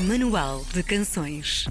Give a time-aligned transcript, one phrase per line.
[0.00, 1.66] Manual de Canções.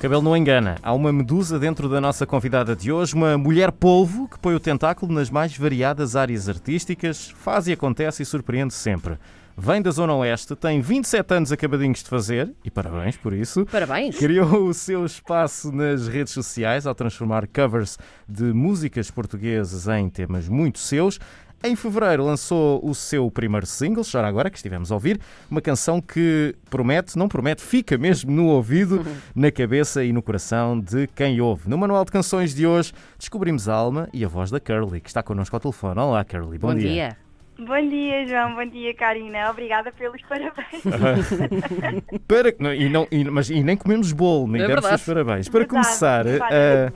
[0.00, 0.76] Cabelo não engana.
[0.82, 4.60] Há uma medusa dentro da nossa convidada de hoje, uma mulher polvo que põe o
[4.60, 9.16] tentáculo nas mais variadas áreas artísticas, faz e acontece e surpreende sempre.
[9.56, 13.64] Vem da Zona Oeste, tem 27 anos acabadinhos de fazer, e parabéns por isso.
[13.66, 14.16] Parabéns.
[14.18, 17.98] Criou o seu espaço nas redes sociais ao transformar covers
[18.28, 21.20] de músicas portuguesas em temas muito seus.
[21.64, 26.00] Em fevereiro lançou o seu primeiro single, Chora Agora, que estivemos a ouvir, uma canção
[26.00, 31.40] que promete, não promete, fica mesmo no ouvido, na cabeça e no coração de quem
[31.40, 31.70] ouve.
[31.70, 35.08] No Manual de Canções de hoje descobrimos a alma e a voz da Curly, que
[35.08, 36.00] está connosco ao telefone.
[36.00, 37.16] Olá, Curly, bom, Bom dia.
[37.58, 38.54] Bom dia, João.
[38.54, 39.50] Bom dia, Karina.
[39.50, 40.82] Obrigada pelos parabéns.
[42.26, 45.48] Para, não, e não, e- mas, e nem comemos bolo, nem É demos os parabéns.
[45.48, 46.92] Para Verdade, começar, Karina.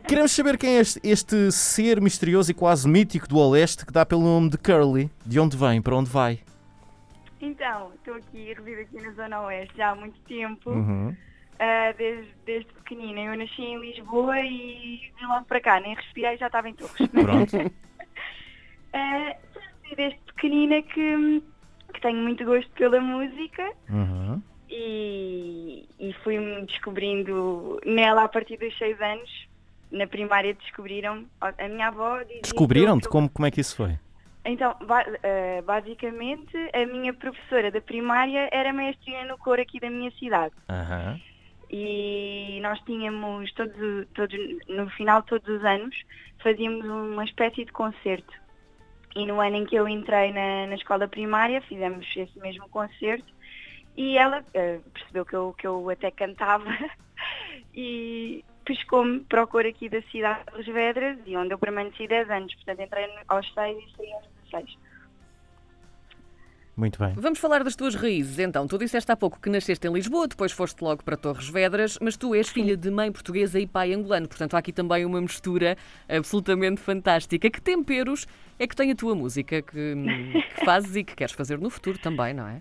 [0.06, 4.04] queremos saber quem é este, este ser misterioso e quase mítico do Oeste que dá
[4.04, 5.08] pelo nome de Curly.
[5.24, 6.40] De onde vem, para onde vai?
[7.40, 11.14] Então, estou aqui, resido aqui na Zona Oeste já há muito tempo, Uhum.
[11.58, 13.20] ah, desde, desde pequenina.
[13.20, 17.06] Eu nasci em Lisboa e vim logo para cá, nem respirei, já estava em Torres.
[17.08, 17.72] Pronto.
[19.96, 21.42] Desde pequenina que,
[21.92, 24.42] que tenho muito gosto pela música Uhum.
[24.68, 29.30] e, e fui-me descobrindo nela a partir dos seis anos.
[29.92, 33.08] Na primária descobriram, a minha avó Descobriram-te?
[33.08, 33.96] Como, como é que isso foi?
[34.44, 39.88] Então, ba- eh, basicamente, a minha professora da primária era maestrina no coro aqui da
[39.88, 40.52] minha cidade.
[40.68, 41.20] Aham.
[41.70, 44.36] E nós tínhamos, todos, todos,
[44.68, 45.96] no final de todos os anos,
[46.42, 48.32] fazíamos uma espécie de concerto.
[49.14, 53.32] E no ano em que eu entrei na, na escola primária, fizemos esse mesmo concerto.
[53.96, 56.64] E ela eh, percebeu que eu, que eu até cantava
[57.72, 62.08] e pescou-me para o coro aqui da cidade de Las Vedras, e onde eu permaneci
[62.08, 62.54] 10 anos.
[62.54, 64.78] Portanto, entrei aos 6 e saí aos 16.
[66.76, 67.12] Muito bem.
[67.16, 68.38] Vamos falar das tuas raízes.
[68.40, 71.98] Então, tu disseste há pouco que nasceste em Lisboa, depois foste logo para Torres Vedras,
[72.02, 74.26] mas tu és filha de mãe portuguesa e pai angolano.
[74.26, 75.76] Portanto, há aqui também uma mistura
[76.08, 77.48] absolutamente fantástica.
[77.48, 78.26] Que temperos
[78.58, 79.94] é que tem a tua música que,
[80.56, 82.60] que fazes e que queres fazer no futuro também, não é?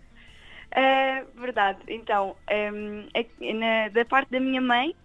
[0.75, 1.79] É verdade.
[1.87, 2.35] Então,
[2.71, 4.95] hum, é- na- da parte da minha mãe,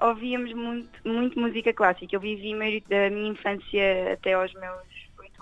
[0.00, 2.16] ouvíamos muito, muito música clássica.
[2.16, 4.89] Eu vivi a maioria da minha infância até aos meus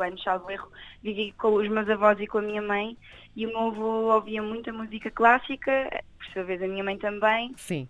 [0.03, 0.69] anos, salvo erro,
[1.03, 2.97] vivi com os meus avós e com a minha mãe.
[3.37, 7.53] E o meu avô ouvia muita música clássica, por sua vez a minha mãe também.
[7.57, 7.89] Sim.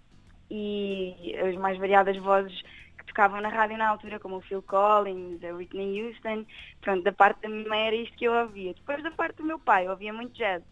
[0.51, 2.63] E as mais variadas vozes
[2.97, 6.45] que tocavam na rádio na altura, como o Phil Collins, a Whitney Houston.
[6.81, 8.75] Pronto, da parte da minha mãe era isto que eu ouvia.
[8.75, 10.63] Depois da parte do meu pai, eu ouvia muito jazz.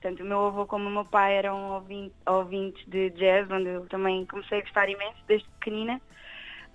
[0.00, 3.86] Tanto o meu avô como o meu pai eram ouvin- ouvintes de jazz, onde eu
[3.86, 6.00] também comecei a gostar imenso desde pequenina.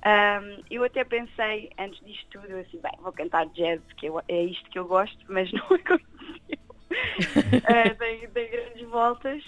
[0.03, 4.43] Ahm, eu até pensei, antes disto tudo, assim, bem, vou cantar jazz, porque eu- é
[4.45, 6.57] isto que eu gosto, mas não aconteceu.
[7.63, 9.43] Ah, dei, dei grandes voltas,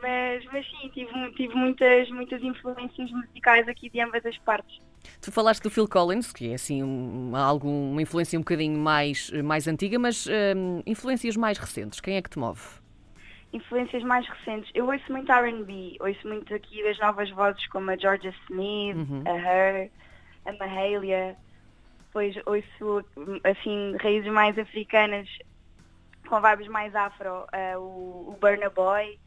[0.00, 4.78] mas, mas sim, tive, tive muitas, muitas influências musicais aqui de ambas as partes.
[5.20, 9.30] Tu falaste do Phil Collins, que é assim um, algo, uma influência um bocadinho mais,
[9.42, 12.00] mais antiga, mas hum, influências mais recentes.
[12.00, 12.60] Quem é que te move?
[13.52, 14.70] Influências mais recentes.
[14.74, 19.22] Eu ouço muito R&B, ouço muito aqui das novas vozes como a Georgia Smith, Uhum.
[19.26, 19.90] a Her,
[20.46, 21.36] a Mahalia.
[22.06, 23.04] Depois ouço
[23.44, 25.28] assim raízes mais africanas
[26.28, 29.18] com vibes mais afro, eh, o, o Burna Boy.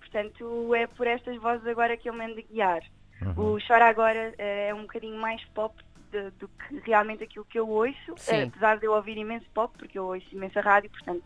[0.00, 2.82] Portanto, é por estas vozes agora que eu me ando a guiar.
[3.36, 5.74] O Chora Agora eh, é um bocadinho mais pop
[6.10, 8.44] de- do que realmente aquilo que eu ouço, Sim.
[8.44, 11.24] apesar de eu ouvir imenso pop, porque eu ouço imensa rádio, portanto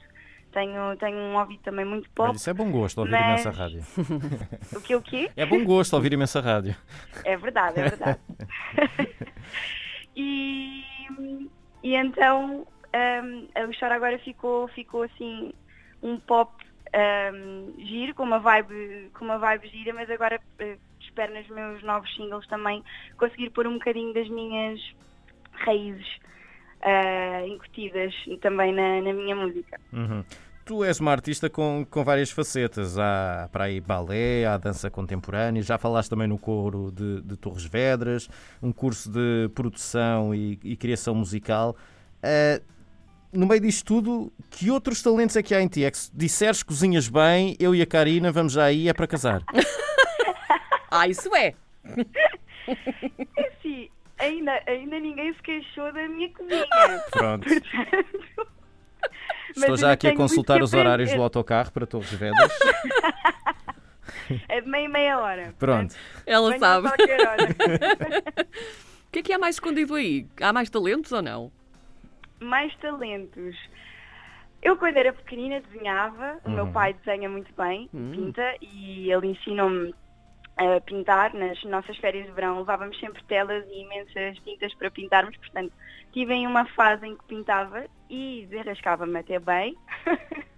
[0.52, 2.28] tenho, tenho um ouvido também muito pop.
[2.28, 3.82] Olha, isso é bom gosto ouvir Mas- imensa rádio.
[4.76, 5.30] O que o quê?
[5.36, 6.76] É bom gosto ouvir imensa rádio.
[7.24, 8.20] É verdade, é verdade.
[10.14, 10.84] e,
[11.82, 15.52] e então um, o Chora agora ficou, ficou assim
[16.02, 16.52] um pop
[16.94, 21.82] um, giro, com uma vibe, com uma vibe gira, mas agora eh, espero nos meus
[21.82, 22.84] novos singles também
[23.16, 24.80] conseguir pôr um bocadinho das minhas
[25.52, 26.20] raízes
[26.82, 29.80] ah, incutidas também na, na minha música.
[29.92, 30.24] Uhum.
[30.64, 32.96] Tu és uma artista com, com várias facetas.
[32.98, 37.64] Há para aí balé, há dança contemporânea, já falaste também no coro de, de Torres
[37.64, 38.28] Vedras,
[38.62, 41.76] um curso de produção e, e criação musical.
[42.22, 42.60] Ah,
[43.32, 45.84] no meio disto tudo, que outros talentos é que há em ti?
[45.84, 48.92] É que se disseres que cozinhas bem, eu e a Karina vamos já aí, é
[48.92, 49.42] para casar.
[50.94, 51.54] Ah, isso é!
[54.22, 56.66] Ainda, ainda ninguém se queixou da minha cozinha.
[57.10, 57.46] Pronto.
[59.54, 62.50] Mas Estou já aqui a consultar os horários do autocarro para Torres Vedras.
[64.48, 65.54] É de meia meia hora.
[65.58, 65.94] Pronto.
[66.26, 66.88] Ela sabe.
[69.08, 70.26] O que é que há mais escondido aí?
[70.40, 71.52] Há mais talentos ou não?
[72.40, 73.54] Mais talentos.
[74.62, 76.38] Eu, quando era pequenina, desenhava.
[76.44, 76.72] O meu Uhum.
[76.72, 78.10] pai desenha muito bem, Hum.
[78.14, 79.94] pinta, e ele ensinou-me
[80.56, 81.32] a pintar.
[81.34, 85.36] Nas nossas férias de verão levávamos sempre telas e imensas tintas para pintarmos.
[85.38, 85.72] Portanto,
[86.12, 89.74] tive em uma fase em que pintava e desenrascava-me até bem.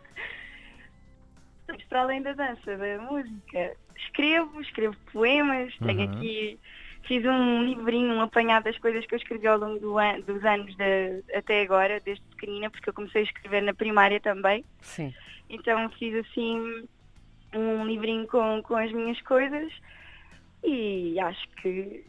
[1.68, 6.04] Mas para além da dança, da música, escrevo, escrevo poemas, tenho Uhum.
[6.04, 6.60] aqui,
[7.06, 10.44] fiz um livrinho, um apanhado das coisas que eu escrevi ao longo do an- dos
[10.44, 14.62] anos de- até agora, desde pequenina, porque eu comecei a escrever na primária também.
[14.82, 15.12] Sim.
[15.48, 16.86] Então fiz assim
[17.54, 19.72] um livrinho com, com as minhas coisas
[20.62, 22.04] e acho que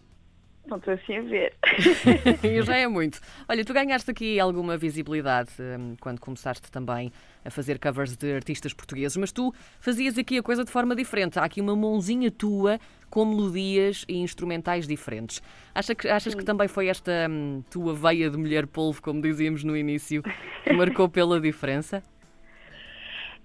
[0.67, 1.53] não estou assim a ver.
[2.43, 3.19] E já é muito.
[3.47, 7.11] Olha, tu ganhaste aqui alguma visibilidade hum, quando começaste também
[7.43, 11.37] a fazer covers de artistas portugueses, mas tu fazias aqui a coisa de forma diferente.
[11.37, 15.41] Há aqui uma mãozinha tua com melodias e instrumentais diferentes.
[15.73, 19.63] Acha que, achas que também foi esta hum, tua veia de mulher polvo, como dizíamos
[19.63, 20.23] no início,
[20.63, 22.03] que marcou pela diferença?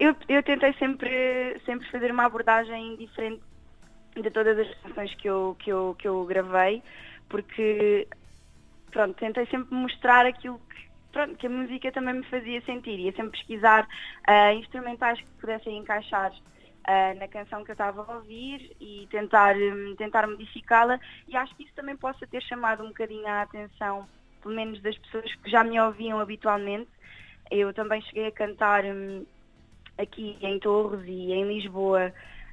[0.01, 3.43] Eu, eu tentei sempre, sempre fazer uma abordagem diferente
[4.17, 6.83] de todas as canções que eu, que eu, que eu gravei,
[7.29, 8.09] porque
[8.91, 12.99] pronto, tentei sempre mostrar aquilo que, pronto, que a música também me fazia sentir.
[12.99, 13.87] Ia sempre pesquisar
[14.27, 16.33] ah, instrumentais que pudessem encaixar
[16.85, 20.99] ah, na canção que eu estava a ouvir e tentar, hum, tentar modificá-la.
[21.29, 24.09] E acho que isso também possa ter chamado um bocadinho a atenção,
[24.41, 26.89] pelo menos das pessoas que já me ouviam habitualmente.
[27.51, 29.27] Eu também cheguei a cantar hum,
[30.01, 32.13] aqui em Torres e em Lisboa,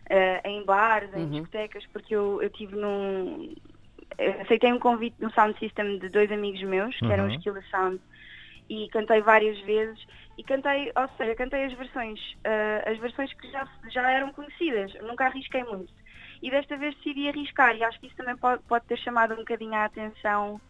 [0.09, 1.29] eh, em bares, em Uhum.
[1.29, 3.53] discotecas, porque eu, eu tive num.
[4.17, 7.37] eu aceitei um convite no Sound System de dois amigos meus, que eram Uhum.
[7.37, 8.01] os Killer Sound,
[8.69, 9.99] e cantei várias vezes.
[10.37, 14.93] E cantei, ou seja, cantei as versões, eh, as versões que já, já eram conhecidas,
[15.01, 15.91] nunca arrisquei muito.
[16.41, 19.37] E desta vez decidi arriscar, e acho que isso também pode, pode ter chamado um
[19.37, 20.61] bocadinho a atenção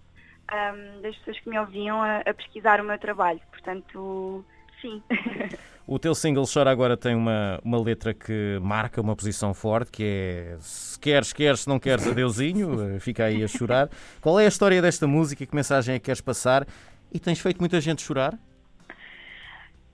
[0.51, 3.41] ahm, das pessoas que me ouviam a, a pesquisar o meu trabalho.
[3.51, 4.45] Portanto,
[4.81, 5.03] sim.
[5.87, 10.03] O teu single Chora Agora tem uma, uma letra que marca uma posição forte, que
[10.03, 13.89] é se queres, queres, se não queres, adeusinho, fica aí a chorar.
[14.19, 15.45] Qual é a história desta música?
[15.45, 16.67] Que mensagem é que queres passar?
[17.09, 18.37] E tens feito muita gente chorar?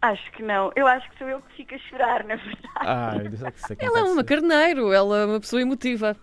[0.01, 0.72] Acho que não.
[0.75, 2.68] Eu acho que sou eu que fico a chorar, na verdade.
[2.75, 6.18] Ah, eu disse que isso Ela é uma carneiro, ela é uma pessoa emotiva.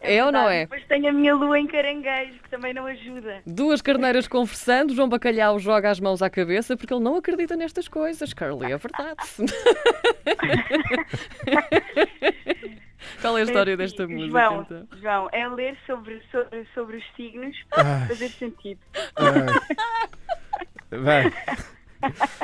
[0.00, 0.60] É ou não é?
[0.60, 3.42] Depois tenho a minha lua em caranguejo, que também não ajuda.
[3.46, 7.88] Duas carneiras conversando, João Bacalhau joga as mãos à cabeça porque ele não acredita nestas
[7.88, 8.32] coisas.
[8.32, 9.16] Carly, é verdade.
[13.20, 14.30] Qual é a história desta música?
[14.30, 14.86] João, então?
[15.00, 18.80] João, é ler sobre, sobre, sobre os signos para fazer sentido.
[20.90, 21.32] Vai.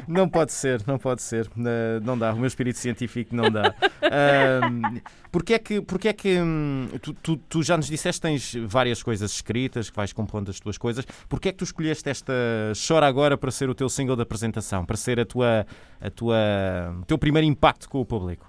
[0.08, 1.46] Não pode ser, não pode ser.
[1.58, 2.32] Eh, Não dá.
[2.32, 3.74] O meu espírito científico não dá.
[4.02, 8.28] Ahm, Porquê é que, porquê é que hum, tu, tu- tu já nos disseste que
[8.28, 11.04] tens várias coisas escritas, que vais compondo as tuas coisas.
[11.28, 12.32] Porquê é que tu escolheste esta
[12.86, 15.66] Chora Agora para ser o teu single de apresentação, para ser a tua,
[16.00, 16.36] a tua,
[17.02, 18.48] o teu primeiro impacto com o público?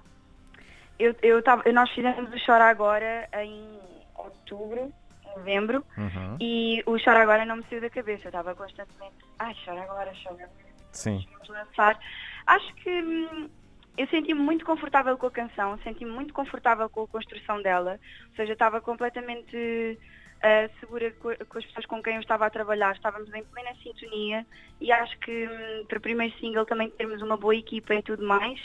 [0.98, 3.78] Eu, eu tava, nós fizemos o Chora Agora em
[4.16, 4.92] outubro,
[5.36, 6.36] novembro, Uhum.
[6.40, 8.22] e o Chora Agora não me saiu da cabeça.
[8.24, 10.65] Eu estava constantemente, ai, chora agora, chora agora.
[10.96, 11.24] Sim.
[11.48, 11.98] lançar.
[12.46, 13.48] Acho que hum,
[13.96, 17.92] eu senti-me muito confortável com a canção, senti-me muito confortável com a construção dela,
[18.30, 19.98] ou seja, estava completamente
[20.42, 23.74] ah, segura co- com, as pessoas com quem eu estava a trabalhar, estávamos em plena
[23.82, 24.46] sintonia
[24.80, 28.26] e acho que hum, para o primeiro single também termos uma boa equipa e tudo
[28.26, 28.60] mais,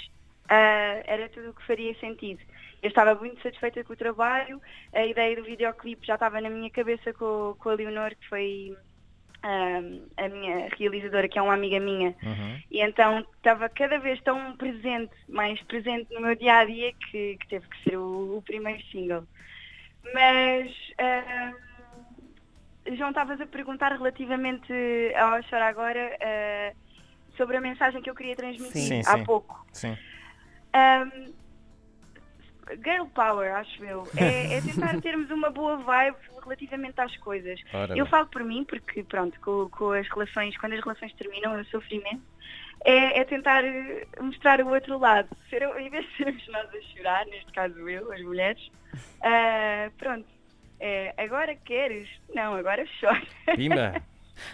[0.50, 2.42] ah, era tudo o que faria sentido.
[2.82, 4.60] Eu estava muito satisfeita com o trabalho,
[4.94, 8.76] a ideia do videoclipe já estava na minha cabeça com, com a Leonor, que foi
[9.44, 12.62] a minha realizadora, que é uma amiga minha, Uhum.
[12.70, 17.38] e então estava cada vez tão presente, mais presente no meu dia a dia, que,
[17.38, 19.24] que teve que ser o, o primeiro single.
[20.14, 21.54] Mas, ah,
[22.94, 24.72] João, estavas a perguntar relativamente
[25.16, 26.74] ao Chora Agora ah,
[27.38, 29.24] sobre a mensagem que eu queria transmitir Sim, há sim.
[29.24, 29.66] pouco.
[29.72, 29.98] Sim.
[30.76, 31.34] Um,
[32.76, 34.08] girl power, acho eu.
[34.16, 37.60] É, é tentar termos uma boa vibe relativamente às coisas.
[37.74, 38.12] Ora eu bem.
[38.12, 41.94] falo por mim, porque pronto, com, com as relações, quando as relações terminam, eu sofro
[41.94, 42.24] imenso.
[42.84, 45.30] É, é tentar eh, mostrar o outro lado.
[45.50, 48.72] Ser, em vez de sermos nós a chorar, neste caso eu, as mulheres,
[49.22, 50.26] ah, pronto.
[50.80, 52.10] É, agora queres?
[52.34, 53.22] Não, agora chora.
[53.56, 54.02] Pimba!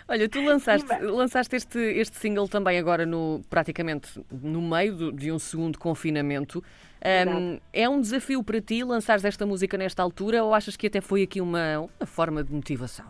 [0.08, 5.32] Olha, tu lançaste, lançaste este, este single também agora no praticamente no meio do- de
[5.32, 6.64] um segundo confinamento.
[7.00, 7.62] Exato.
[7.72, 11.22] é um desafio para ti lançares esta música nesta altura ou achas que até foi
[11.24, 13.06] aqui uma, uma forma de motivação?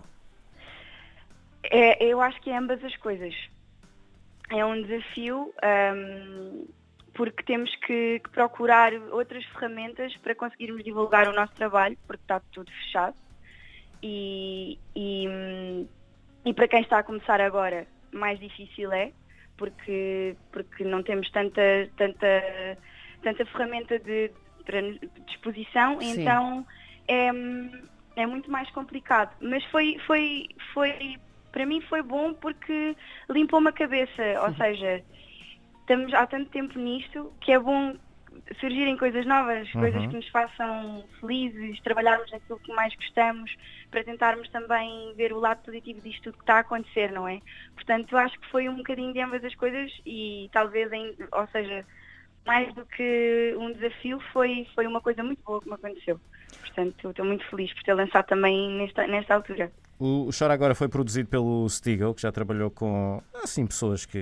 [1.63, 3.33] É, eu acho que é ambas as coisas.
[4.49, 6.65] É um desafio ahm,
[7.13, 12.39] porque temos que, que procurar outras ferramentas para conseguirmos divulgar o nosso trabalho, porque está
[12.51, 13.15] tudo fechado.
[14.03, 15.87] E, e, hum,
[16.47, 19.11] e para quem está a começar agora, mais difícil é,
[19.57, 22.77] porque, porque não temos tanta, tanta,
[23.21, 24.31] tanta ferramenta de,
[24.63, 24.79] para
[25.25, 26.21] disposição, Sim.
[26.21, 26.65] então
[27.05, 27.27] é,
[28.15, 29.35] é muito mais complicado.
[29.41, 31.17] Mas foi, foi, foi,
[31.51, 32.95] para mim foi bom porque
[33.29, 35.03] limpou-me a cabeça, ou seja,
[35.81, 37.93] estamos há tanto tempo nisto que é bom
[38.59, 43.55] surgirem coisas novas, coisas que nos façam felizes, trabalharmos naquilo que mais gostamos,
[43.91, 47.41] para tentarmos também ver o lado positivo disto tudo que está a acontecer, não é?
[47.75, 51.47] Portanto, eu acho que foi um bocadinho de ambas as coisas e talvez, em, ou
[51.47, 51.85] seja,
[52.45, 56.19] mais do que um desafio, foi, foi uma coisa muito boa que me aconteceu.
[56.61, 59.71] Portanto, estou muito feliz por ter lançado também nesta, nesta altura.
[59.99, 64.17] O, Chora Agora foi produzido pelo Stigl, que já trabalhou com assim, pessoas que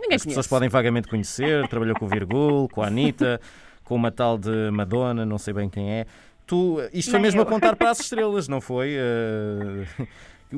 [0.00, 0.48] Ninguém as pessoas conhece.
[0.48, 1.68] podem vagamente conhecer.
[1.68, 3.38] trabalhou com o Virgul, com a Anitta,
[3.84, 6.06] com uma tal de Madonna, não sei bem quem é.
[6.46, 7.44] Tu, isto foi Nem mesmo eu.
[7.44, 8.94] a contar para as estrelas, não foi?
[8.96, 9.84] Eh,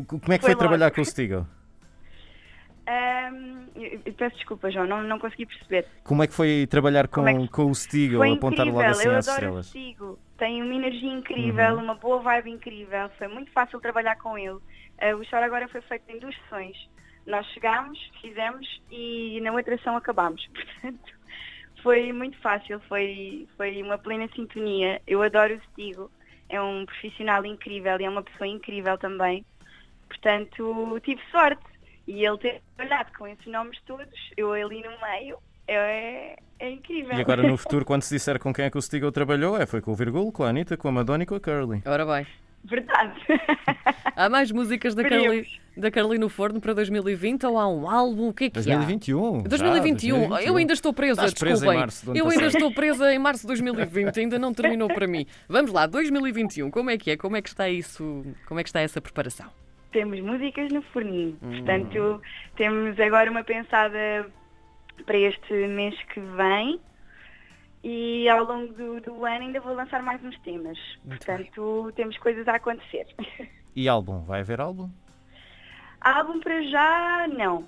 [0.06, 1.44] como é que foi, Foi trabalhar com o Stigl?
[3.76, 5.86] Eu- eu peço desculpa, João, não, não consegui perceber.
[6.04, 8.90] Como é que foi trabalhar com, é que- com o Stigl, Foi apontar incrível, logo
[8.98, 10.16] assim eu às adoro o estrelas?
[10.40, 11.82] Tem uma energia incrível, Uhum.
[11.84, 13.10] uma boa vibe incrível.
[13.18, 14.58] Foi muito fácil trabalhar com ele.
[14.96, 16.74] Eh, o Chora Agora foi feito em duas sessões.
[17.26, 20.42] Nós chegámos, fizemos e na outra sessão acabámos.
[20.80, 21.12] Portanto,
[21.82, 25.02] foi muito fácil, foi, foi uma plena sintonia.
[25.06, 26.10] Eu adoro o Stigo.
[26.48, 29.44] É um profissional incrível e é uma pessoa incrível também.
[30.08, 31.62] Portanto, tive sorte.
[32.06, 35.36] E ele ter trabalhado com esses nomes todos, eu ali no meio,
[35.74, 37.16] é, é incrível.
[37.16, 39.66] E agora no futuro, quando se disser com quem é que o Stigl trabalhou, é,
[39.66, 41.82] foi com o Virgul, com a Anitta, com a Madonna e com a Curly.
[41.86, 42.26] Ora bem.
[42.62, 43.14] Verdade.
[44.14, 48.28] Há mais músicas da Carly, da Carly no Forno para 2020 ou há um álbum?
[48.28, 48.62] O que é que há?
[48.62, 49.16] 2021.
[49.40, 50.18] já, 2021.
[50.28, 50.46] 2021.
[50.46, 51.80] Eu ainda estou presa, Estás presa em desculpem.
[51.80, 52.56] março eu ainda passado.
[52.56, 55.24] estou presa em março de 2020, ainda não terminou para mim.
[55.48, 57.16] Vamos lá, 2021, como é que é?
[57.16, 58.26] Como é que está isso?
[58.46, 59.46] Como é que está essa preparação?
[59.92, 61.36] temos músicas no forninho.
[61.42, 61.50] Hum.
[61.50, 62.22] Portanto,
[62.56, 64.24] temos agora uma pensada
[65.02, 66.80] para este mês que vem.
[67.82, 70.78] E ao longo do, do ano ainda vou lançar mais uns temas.
[71.06, 73.06] Portanto, temos coisas a acontecer.
[73.74, 74.24] E álbum?
[74.24, 74.90] Vai haver álbum?
[76.00, 77.64] Álbum para já, não.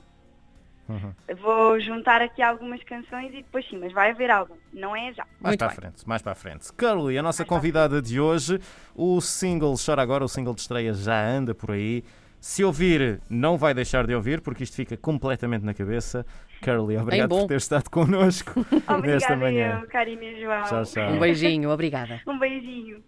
[0.89, 1.15] Uhum.
[1.41, 4.57] Vou juntar aqui algumas canções e depois sim, mas vai haver álbum.
[4.73, 5.25] Não é já.
[5.41, 5.77] Mais Muito para a bem.
[5.77, 6.73] frente, mais para a frente.
[6.73, 8.59] Curly, a nossa convidada de hoje,
[8.95, 12.05] o single Chora Agora, o single de estreia já anda por aí.
[12.43, 16.27] Se ouvir, não vai deixar de ouvir, porque isto fica completamente na cabeça.
[16.61, 19.79] Curly, obrigado por ter estado connosco nesta Obrigada manhã.
[19.81, 20.63] eu, Karina e João.
[20.65, 21.13] Tchau, tchau.
[21.13, 22.21] Um beijinho, obrigada.
[22.27, 23.01] Um beijinho.